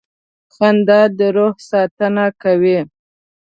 •خندا 0.53 1.01
د 1.17 1.19
روح 1.35 1.55
ساتنه 1.69 2.25
کوي. 2.41 2.79